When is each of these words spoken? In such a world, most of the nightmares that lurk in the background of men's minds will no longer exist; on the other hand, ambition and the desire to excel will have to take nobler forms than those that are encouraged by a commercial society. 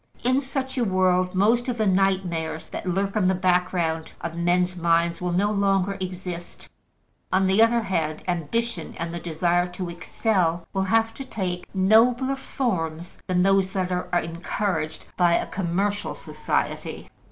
In 0.23 0.41
such 0.41 0.79
a 0.79 0.83
world, 0.83 1.35
most 1.35 1.67
of 1.69 1.77
the 1.77 1.85
nightmares 1.85 2.69
that 2.69 2.87
lurk 2.89 3.15
in 3.15 3.27
the 3.27 3.35
background 3.35 4.13
of 4.21 4.33
men's 4.35 4.75
minds 4.75 5.21
will 5.21 5.31
no 5.31 5.51
longer 5.51 5.95
exist; 6.01 6.67
on 7.31 7.45
the 7.45 7.61
other 7.61 7.81
hand, 7.83 8.23
ambition 8.27 8.95
and 8.97 9.13
the 9.13 9.19
desire 9.19 9.67
to 9.67 9.89
excel 9.91 10.65
will 10.73 10.85
have 10.85 11.13
to 11.13 11.23
take 11.23 11.67
nobler 11.75 12.35
forms 12.35 13.19
than 13.27 13.43
those 13.43 13.73
that 13.73 13.91
are 13.91 14.09
encouraged 14.19 15.05
by 15.17 15.35
a 15.35 15.45
commercial 15.45 16.15
society. 16.15 17.07